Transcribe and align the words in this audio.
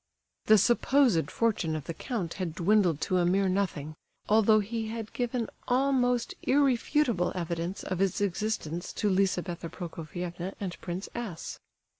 The 0.47 0.57
supposed 0.57 1.29
fortune 1.29 1.75
of 1.75 1.83
the 1.83 1.93
count 1.93 2.33
had 2.41 2.55
dwindled 2.55 3.01
to 3.01 3.17
a 3.19 3.23
mere 3.27 3.47
nothing, 3.47 3.93
although 4.27 4.59
he 4.59 4.87
had 4.87 5.13
given 5.13 5.47
almost 5.67 6.33
irrefutable 6.41 7.31
evidence 7.35 7.83
of 7.83 8.01
its 8.01 8.19
existence 8.19 8.93
to 8.93 9.11
Lizabetha 9.11 9.69
Prokofievna 9.69 10.55
and 10.59 10.75
Prince 10.81 11.07
S. 11.13 11.59